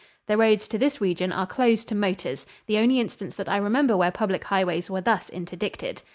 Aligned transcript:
The 0.25 0.35
roads 0.35 0.67
to 0.69 0.79
this 0.79 0.99
region 0.99 1.31
are 1.31 1.45
closed 1.45 1.87
to 1.89 1.93
motors 1.93 2.47
the 2.65 2.79
only 2.79 2.99
instance 2.99 3.35
that 3.35 3.47
I 3.47 3.57
remember 3.57 3.95
where 3.95 4.09
public 4.09 4.45
highways 4.45 4.89
were 4.89 4.99
thus 5.01 5.29
interdicted. 5.29 6.01